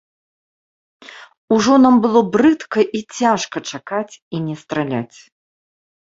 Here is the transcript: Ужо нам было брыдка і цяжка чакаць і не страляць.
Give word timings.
Ужо 1.55 1.73
нам 1.83 1.95
было 2.05 2.21
брыдка 2.35 2.81
і 2.99 3.01
цяжка 3.17 3.57
чакаць 3.73 4.15
і 4.39 4.41
не 4.47 4.55
страляць. 4.63 5.19